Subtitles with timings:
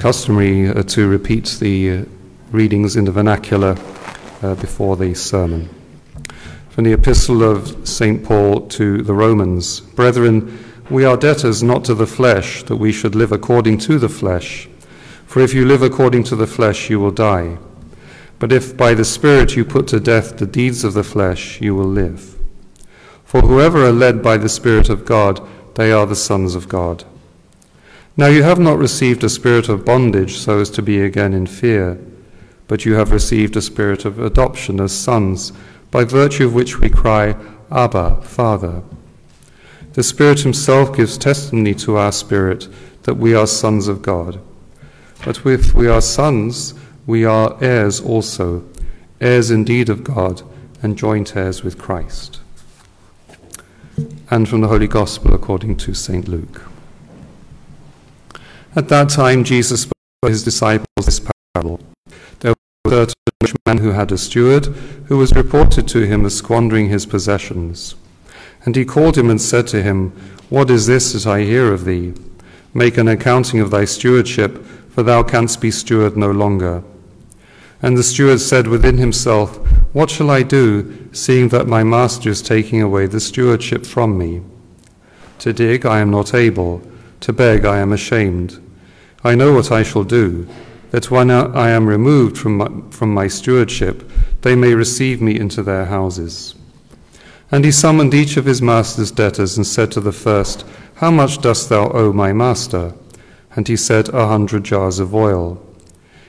[0.00, 2.04] customary uh, to repeat the uh,
[2.52, 3.76] readings in the vernacular
[4.42, 5.68] uh, before the sermon.
[6.70, 8.24] From the Epistle of St.
[8.24, 10.58] Paul to the Romans Brethren,
[10.88, 14.70] we are debtors not to the flesh, that we should live according to the flesh.
[15.26, 17.58] For if you live according to the flesh, you will die.
[18.38, 21.74] But if by the Spirit you put to death the deeds of the flesh, you
[21.74, 22.38] will live.
[23.26, 27.04] For whoever are led by the Spirit of God, they are the sons of God.
[28.16, 31.46] Now you have not received a spirit of bondage so as to be again in
[31.46, 31.98] fear,
[32.66, 35.52] but you have received a spirit of adoption as sons,
[35.90, 37.36] by virtue of which we cry,
[37.70, 38.82] Abba, Father.
[39.94, 42.68] The Spirit Himself gives testimony to our spirit
[43.02, 44.40] that we are sons of God.
[45.24, 46.74] But if we are sons,
[47.06, 48.64] we are heirs also,
[49.20, 50.42] heirs indeed of God,
[50.82, 52.40] and joint heirs with Christ.
[54.30, 56.28] And from the Holy Gospel according to St.
[56.28, 56.69] Luke.
[58.76, 61.20] At that time, Jesus spoke to his disciples this
[61.54, 61.80] parable.
[62.38, 62.54] There
[62.84, 64.66] was a certain rich man who had a steward
[65.06, 67.96] who was reported to him as squandering his possessions.
[68.64, 70.10] And he called him and said to him,
[70.50, 72.14] What is this that I hear of thee?
[72.72, 76.84] Make an accounting of thy stewardship, for thou canst be steward no longer.
[77.82, 79.56] And the steward said within himself,
[79.92, 84.42] What shall I do, seeing that my master is taking away the stewardship from me?
[85.40, 86.82] To dig I am not able
[87.20, 88.60] to beg I am ashamed.
[89.22, 90.48] I know what I shall do,
[90.90, 94.10] that when I am removed from my, from my stewardship,
[94.42, 96.54] they may receive me into their houses.
[97.52, 100.64] And he summoned each of his master's debtors and said to the first,
[100.96, 102.94] How much dost thou owe my master?
[103.54, 105.64] And he said, A hundred jars of oil.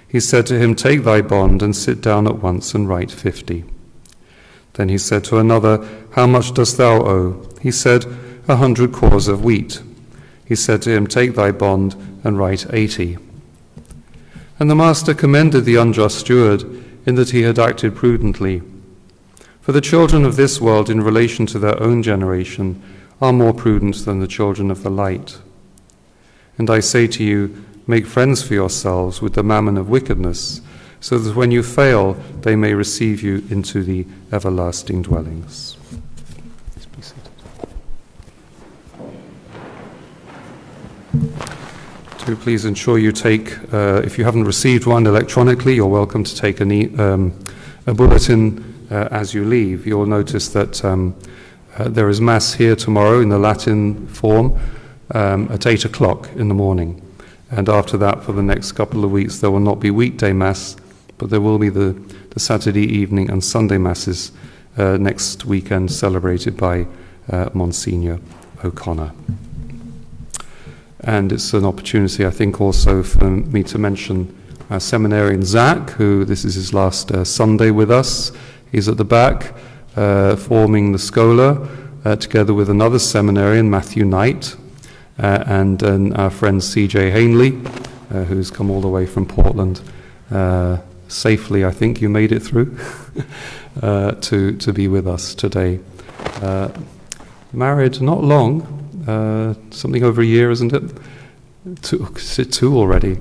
[0.07, 3.63] He said to him, Take thy bond and sit down at once and write fifty.
[4.73, 7.49] Then he said to another, How much dost thou owe?
[7.61, 8.05] He said,
[8.47, 9.81] A hundred cors of wheat
[10.51, 13.17] he said to him, Take thy bond and write eighty.
[14.59, 16.63] And the master commended the unjust steward
[17.05, 18.61] in that he had acted prudently.
[19.61, 22.83] For the children of this world, in relation to their own generation,
[23.21, 25.39] are more prudent than the children of the light.
[26.57, 30.59] And I say to you, make friends for yourselves with the mammon of wickedness,
[30.99, 35.77] so that when you fail, they may receive you into the everlasting dwellings.
[42.35, 46.61] Please ensure you take, uh, if you haven't received one electronically, you're welcome to take
[46.61, 47.33] an e- um,
[47.87, 49.85] a bulletin uh, as you leave.
[49.85, 51.15] You'll notice that um,
[51.77, 54.59] uh, there is Mass here tomorrow in the Latin form
[55.13, 57.01] um, at 8 o'clock in the morning.
[57.49, 60.77] And after that, for the next couple of weeks, there will not be weekday Mass,
[61.17, 61.93] but there will be the,
[62.29, 64.31] the Saturday evening and Sunday Masses
[64.77, 66.87] uh, next weekend celebrated by
[67.29, 68.19] uh, Monsignor
[68.63, 69.11] O'Connor.
[71.03, 74.37] And it's an opportunity, I think, also for me to mention
[74.69, 78.31] our seminarian Zach, who this is his last uh, Sunday with us.
[78.71, 79.53] He's at the back
[79.95, 81.67] uh, forming the Schola
[82.05, 84.55] uh, together with another seminarian, Matthew Knight,
[85.19, 87.59] uh, and, and, our friend CJ Hanley,
[88.11, 89.81] uh, who's come all the way from Portland.
[90.31, 90.77] Uh,
[91.09, 92.77] safely, I think you made it through
[93.81, 95.79] to, to be with us today.
[97.51, 100.83] married not long, uh, something over a year, isn't it?
[101.81, 103.19] Two, two already,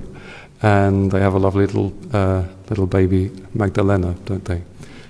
[0.61, 4.63] and they have a lovely little uh, little baby Magdalena, don't they?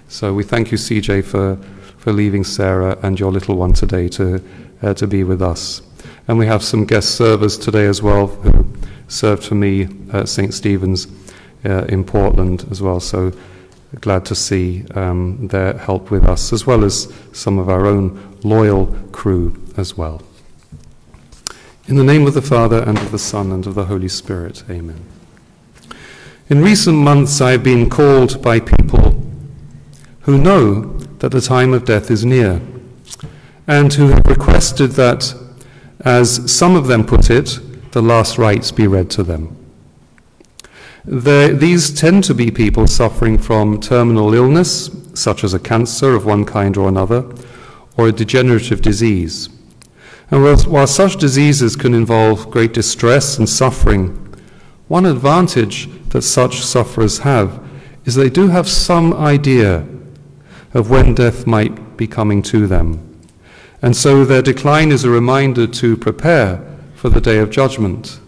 [0.08, 1.58] So we thank you, CJ, for
[1.98, 4.44] for leaving Sarah and your little one today to
[4.82, 5.82] uh, to be with us.
[6.28, 8.66] And we have some guest servers today as well who
[9.08, 10.54] served for me at St.
[10.54, 11.08] Stephen's
[11.66, 13.00] uh, in Portland as well.
[13.00, 13.32] So
[14.00, 18.38] glad to see um, their help with us, as well as some of our own
[18.44, 20.22] loyal crew as well.
[21.92, 24.64] In the name of the Father, and of the Son, and of the Holy Spirit.
[24.70, 25.04] Amen.
[26.50, 29.22] In recent months, I have been called by people
[30.22, 30.84] who know
[31.20, 32.62] that the time of death is near,
[33.68, 35.36] and who have requested that,
[36.00, 37.60] as some of them put it,
[37.92, 39.58] the last rites be read to them.
[41.04, 46.46] these tend to be people suffering from terminal illness, such as a cancer of one
[46.46, 47.26] kind or another,
[47.98, 49.50] or a degenerative disease.
[50.32, 54.18] And while such diseases can involve great distress and suffering,
[54.88, 57.62] one advantage that such sufferers have
[58.06, 59.86] is they do have some idea
[60.74, 63.08] of when death might be coming to them.
[63.82, 68.22] And so their decline is a reminder to prepare for the day of judgment.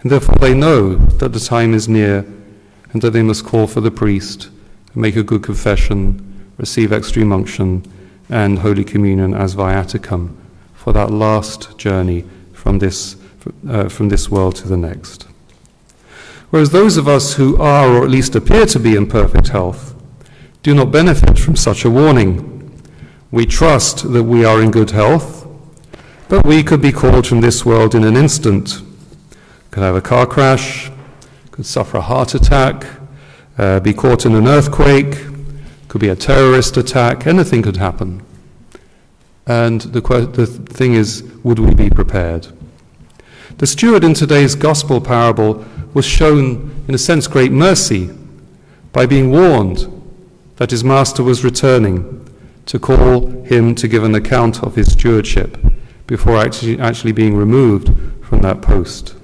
[0.00, 2.26] And therefore they know that the time is near
[2.92, 4.50] and that they must call for the priest,
[4.96, 7.84] make a good confession, receive extreme unction,
[8.28, 10.36] and Holy Communion as viaticum
[10.84, 13.16] for that last journey from this,
[13.66, 15.26] uh, from this world to the next.
[16.50, 19.94] Whereas those of us who are, or at least appear to be in perfect health,
[20.62, 22.82] do not benefit from such a warning.
[23.30, 25.46] We trust that we are in good health,
[26.28, 28.82] but we could be called from this world in an instant.
[29.70, 30.90] Could have a car crash,
[31.50, 32.84] could suffer a heart attack,
[33.56, 35.16] uh, be caught in an earthquake,
[35.88, 38.20] could be a terrorist attack, anything could happen.
[39.46, 42.48] And the, the thing is, would we be prepared?
[43.58, 48.10] The steward in today's gospel parable was shown, in a sense, great mercy
[48.92, 49.90] by being warned
[50.56, 52.20] that his master was returning
[52.66, 55.58] to call him to give an account of his stewardship
[56.06, 57.90] before actually, actually being removed
[58.24, 59.14] from that post.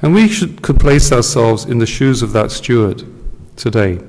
[0.00, 3.04] And we should, could place ourselves in the shoes of that steward
[3.56, 4.00] today.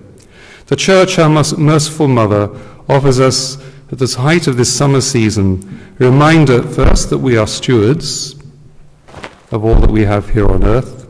[0.68, 2.50] The church, our merciful mother,
[2.90, 3.58] offers us
[3.92, 8.36] at the height of this summer season a reminder first that we are stewards
[9.52, 11.08] of all that we have here on earth,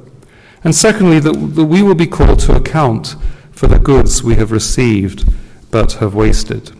[0.63, 3.15] and secondly that, that we will be called to account
[3.51, 5.25] for the goods we have received
[5.71, 6.71] but have wasted.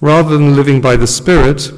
[0.00, 1.72] Rather than living by the Spirit,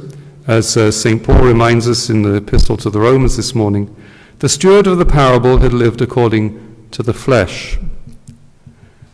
[0.47, 1.23] as uh, St.
[1.23, 3.95] Paul reminds us in the Epistle to the Romans this morning,
[4.41, 7.79] the steward of the parable had lived according to the flesh.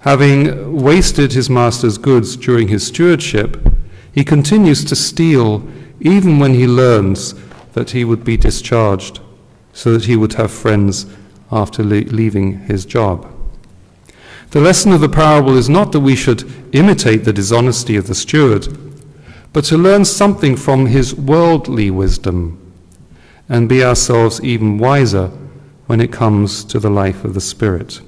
[0.01, 3.57] Having wasted his master's goods during his stewardship,
[4.13, 5.67] he continues to steal
[6.01, 7.35] even when he learns
[7.73, 9.21] that he would be discharged,
[9.73, 11.07] so that he would have friends
[11.51, 13.27] after le- leaving his job.
[14.51, 18.15] The lesson of the parable is not that we should imitate the dishonesty of the
[18.15, 18.67] steward,
[19.53, 22.73] but to learn something from his worldly wisdom
[23.49, 25.31] and be ourselves even wiser
[25.87, 28.01] when it comes to the life of the Spirit.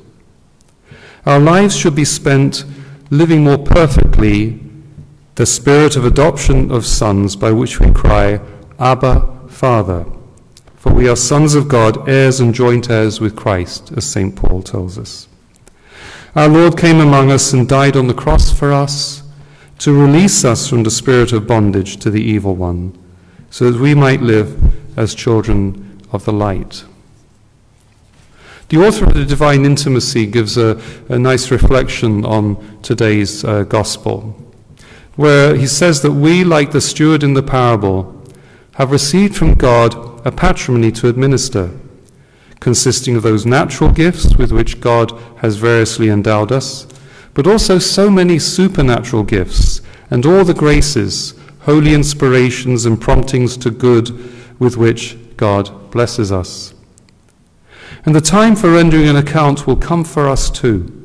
[1.26, 2.64] Our lives should be spent
[3.10, 4.58] living more perfectly
[5.34, 8.40] the spirit of adoption of sons by which we cry,
[8.78, 10.06] Abba, Father.
[10.76, 14.34] For we are sons of God, heirs and joint heirs with Christ, as St.
[14.34, 15.28] Paul tells us.
[16.34, 19.22] Our Lord came among us and died on the cross for us
[19.80, 22.96] to release us from the spirit of bondage to the evil one,
[23.50, 26.84] so that we might live as children of the light.
[28.70, 34.40] The author of the Divine Intimacy gives a, a nice reflection on today's uh, gospel,
[35.16, 38.22] where he says that we, like the steward in the parable,
[38.74, 41.72] have received from God a patrimony to administer,
[42.60, 46.86] consisting of those natural gifts with which God has variously endowed us,
[47.34, 49.80] but also so many supernatural gifts
[50.10, 54.10] and all the graces, holy inspirations, and promptings to good
[54.60, 56.72] with which God blesses us.
[58.04, 60.96] And the time for rendering an account will come for us too.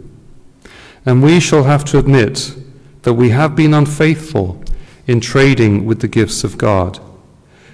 [1.05, 2.55] And we shall have to admit
[3.03, 4.63] that we have been unfaithful
[5.05, 6.99] in trading with the gifts of God,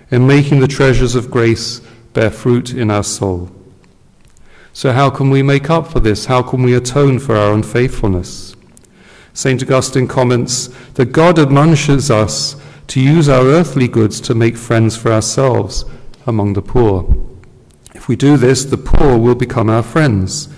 [0.09, 1.81] in making the treasures of grace
[2.13, 3.49] bear fruit in our soul.
[4.73, 6.25] So, how can we make up for this?
[6.25, 8.55] How can we atone for our unfaithfulness?
[9.33, 9.61] St.
[9.63, 12.55] Augustine comments that God admonishes us
[12.87, 15.85] to use our earthly goods to make friends for ourselves
[16.25, 17.20] among the poor.
[18.11, 20.49] We do this, the poor will become our friends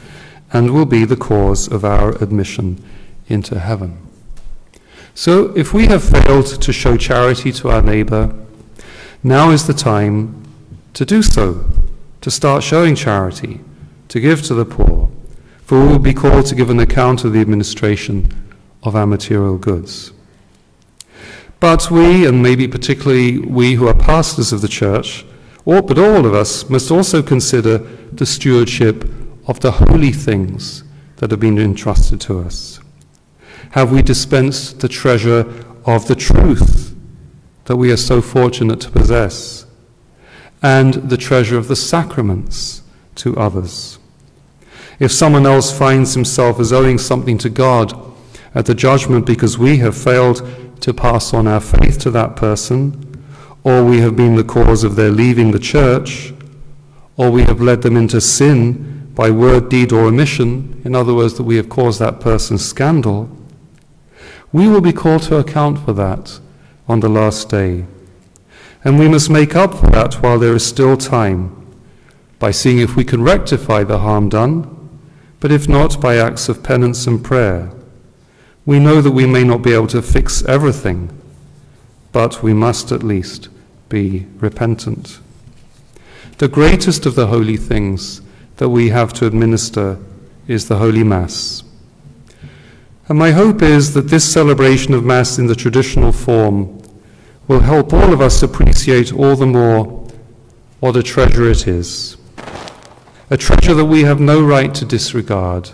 [0.52, 2.84] and will be the cause of our admission
[3.28, 4.00] into heaven.
[5.14, 8.34] So, if we have failed to show charity to our neighbor,
[9.22, 10.44] now is the time
[10.96, 11.64] to do so,
[12.22, 13.60] to start showing charity,
[14.08, 15.12] to give to the poor,
[15.64, 18.34] for we will be called to give an account of the administration
[18.82, 20.12] of our material goods.
[21.60, 25.24] But we, and maybe particularly we who are pastors of the church,
[25.66, 29.06] but all of us must also consider the stewardship
[29.48, 30.84] of the holy things
[31.18, 32.80] that have been entrusted to us.
[33.72, 36.96] Have we dispensed the treasure of the truth
[37.66, 39.66] that we are so fortunate to possess,
[40.62, 42.84] and the treasure of the sacraments
[43.16, 44.00] to others?
[45.00, 47.94] If someone else finds himself as owing something to God
[48.54, 50.48] at the judgment because we have failed
[50.82, 53.03] to pass on our faith to that person,
[53.64, 56.34] or we have been the cause of their leaving the church,
[57.16, 61.36] or we have led them into sin by word, deed, or omission, in other words,
[61.36, 63.30] that we have caused that person scandal,
[64.52, 66.40] we will be called to account for that
[66.88, 67.86] on the last day.
[68.84, 71.60] And we must make up for that while there is still time
[72.40, 74.70] by seeing if we can rectify the harm done,
[75.40, 77.72] but if not, by acts of penance and prayer.
[78.66, 81.10] We know that we may not be able to fix everything,
[82.12, 83.50] but we must at least
[83.94, 85.20] be repentant.
[86.40, 88.22] The greatest of the holy things
[88.58, 90.00] that we have to administer
[90.48, 91.64] is the Holy Mass.
[93.08, 96.82] And my hope is that this celebration of Mass in the traditional form
[97.48, 99.86] will help all of us appreciate all the more
[100.80, 102.18] what a treasure it is.
[103.30, 105.70] a treasure that we have no right to disregard,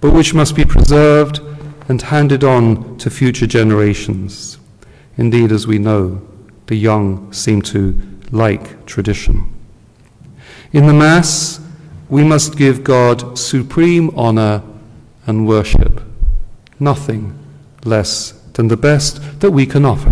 [0.00, 1.40] but which must be preserved
[1.88, 4.58] and handed on to future generations.
[5.16, 6.22] Indeed, as we know,
[6.66, 7.98] the young seem to
[8.30, 9.52] like tradition.
[10.72, 11.60] In the Mass,
[12.08, 14.62] we must give God supreme honor
[15.26, 16.02] and worship,
[16.78, 17.38] nothing
[17.84, 20.10] less than the best that we can offer.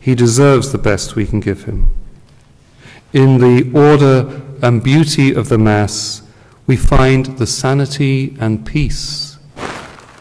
[0.00, 1.90] He deserves the best we can give him.
[3.12, 6.22] In the order and beauty of the Mass,
[6.66, 9.38] we find the sanity and peace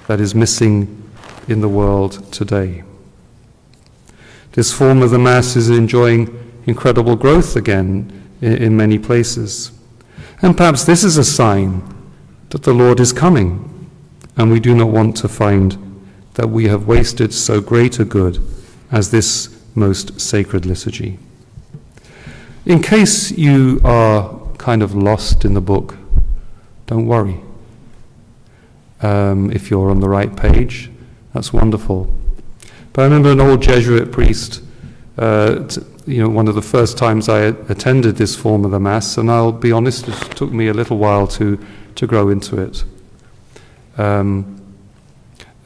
[0.08, 1.10] that is missing
[1.48, 2.84] in the world today.
[4.54, 9.72] This form of the Mass is enjoying incredible growth again in, in many places.
[10.42, 11.84] And perhaps this is a sign
[12.50, 13.90] that the Lord is coming,
[14.38, 15.78] and we do not want to find
[16.34, 18.40] that we have wasted so great a good
[18.92, 21.20] as this most sacred liturgy.
[22.66, 25.98] In case you are kind of lost in the book,
[26.88, 27.40] don't worry.
[29.02, 30.90] Um, if you're on the right page,
[31.34, 32.14] that's wonderful.
[32.94, 34.64] But I remember an old Jesuit priest,
[35.18, 35.68] uh,
[36.06, 39.30] you know, one of the first times I attended this form of the Mass, and
[39.30, 41.64] I'll be honest, it took me a little while to,
[41.96, 42.84] to grow into it.
[43.98, 44.56] Um,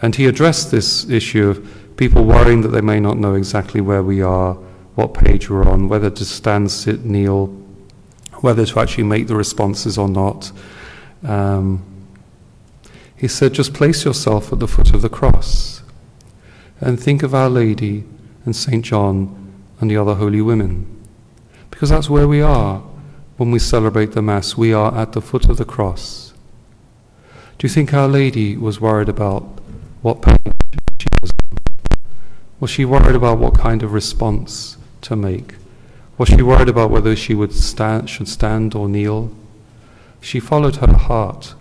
[0.02, 4.04] and he addressed this issue of people worrying that they may not know exactly where
[4.04, 4.56] we are,
[4.96, 7.48] what page we're on, whether to stand, sit, kneel,
[8.42, 10.52] whether to actually make the responses or not.
[11.24, 11.86] Um,
[13.16, 15.83] he said, just place yourself at the foot of the cross
[16.84, 18.04] and think of Our Lady
[18.44, 18.84] and St.
[18.84, 20.86] John and the other holy women.
[21.70, 22.80] Because that's where we are
[23.38, 24.58] when we celebrate the Mass.
[24.58, 26.34] We are at the foot of the cross.
[27.58, 29.44] Do you think Our Lady was worried about
[30.02, 30.38] what page
[31.00, 31.32] she was?
[32.60, 35.56] Was she worried about what kind of response to make?
[36.18, 39.34] Was she worried about whether she would stand, should stand or kneel?
[40.20, 41.56] She followed her heart,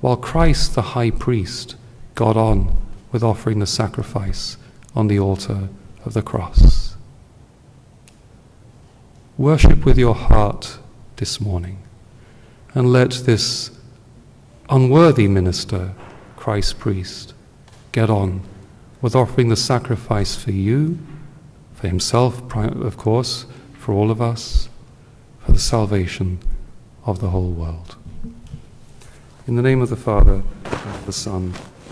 [0.00, 1.76] while Christ, the high priest,
[2.14, 2.74] got on
[3.14, 4.56] with offering the sacrifice
[4.96, 5.68] on the altar
[6.04, 6.96] of the cross.
[9.38, 10.78] Worship with your heart
[11.14, 11.78] this morning
[12.74, 13.70] and let this
[14.68, 15.94] unworthy minister,
[16.34, 17.34] Christ priest,
[17.92, 18.42] get on
[19.00, 20.98] with offering the sacrifice for you,
[21.72, 24.68] for himself, of course, for all of us,
[25.38, 26.40] for the salvation
[27.06, 27.94] of the whole world.
[29.46, 31.54] In the name of the Father, and of the Son,